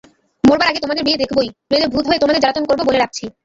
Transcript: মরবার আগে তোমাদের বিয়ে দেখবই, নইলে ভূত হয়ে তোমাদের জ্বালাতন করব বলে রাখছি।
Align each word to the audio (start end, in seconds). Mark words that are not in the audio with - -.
মরবার 0.43 0.69
আগে 0.69 0.79
তোমাদের 0.79 1.05
বিয়ে 1.05 1.21
দেখবই, 1.23 1.49
নইলে 1.69 1.87
ভূত 1.87 2.05
হয়ে 2.07 2.21
তোমাদের 2.21 2.41
জ্বালাতন 2.41 2.65
করব 2.65 2.81
বলে 2.87 2.99
রাখছি। 2.99 3.23